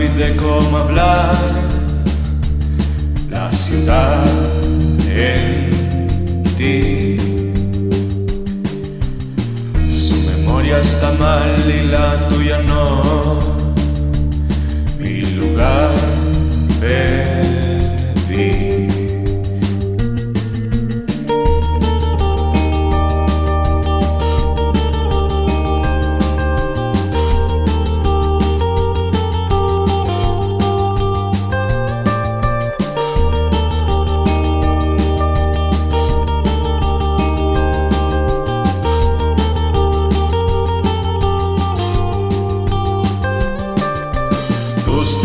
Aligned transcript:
olvidé 0.00 0.34
cómo 0.36 0.78
hablar. 0.78 1.36
La 3.28 3.50
ciudad 3.50 4.24
en 5.14 6.42
ti. 6.56 7.16
Su 9.90 10.16
memoria 10.22 10.78
está 10.78 11.12
mal 11.18 11.54
y 11.68 11.86
la 11.88 12.28
tuya 12.28 12.62
no. 12.62 13.38
Mi 14.98 15.20
lugar. 15.36 15.89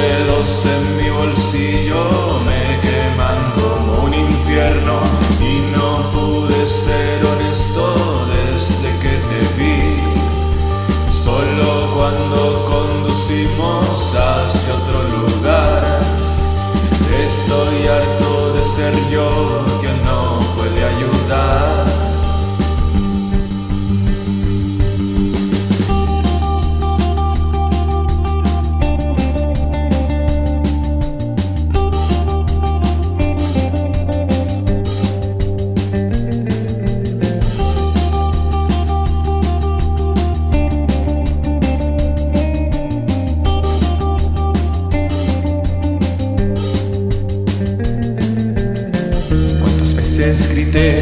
Dedos 0.00 0.64
en 0.64 0.96
mi 0.96 1.10
bolsillo 1.10 2.02
me 2.48 2.62
queman 2.86 3.40
como 3.60 4.04
un 4.06 4.14
infierno 4.14 4.96
y 5.40 5.54
no 5.74 5.88
pude 6.14 6.66
ser 6.66 7.24
honesto 7.24 7.84
desde 8.36 8.88
que 9.02 9.14
te 9.28 9.40
vi. 9.58 9.80
Solo 11.10 11.68
cuando 11.96 12.38
conducimos 12.72 14.14
hacia 14.14 14.74
otro 14.74 14.98
lugar. 15.16 15.82
Estoy 17.24 17.88
harto 17.88 18.54
de 18.54 18.62
ser 18.62 18.94
yo 19.10 19.28
que 19.80 19.92
no 20.04 20.27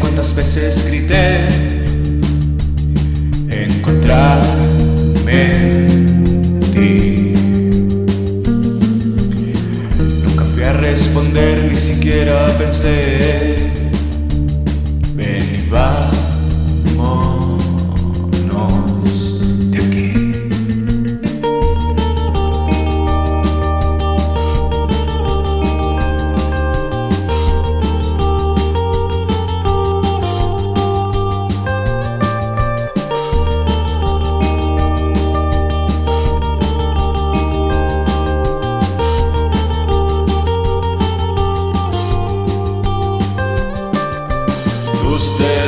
cuántas 0.00 0.34
veces 0.34 0.86
grité? 0.86 1.40
Encontrarme 3.50 4.46
en 5.26 6.60
ti. 6.72 7.32
Nunca 10.22 10.44
fui 10.44 10.62
a 10.62 10.72
responder, 10.74 11.64
ni 11.70 11.76
siquiera 11.76 12.46
pensé. 12.58 13.47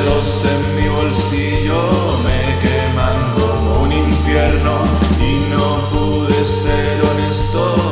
En 0.02 0.76
mi 0.76 0.88
bolsillo 0.88 1.82
me 2.24 2.40
queman 2.62 3.34
como 3.34 3.82
un 3.82 3.92
infierno 3.92 4.72
y 5.20 5.50
no 5.50 5.76
pude 5.90 6.42
ser 6.42 7.02
honesto 7.02 7.89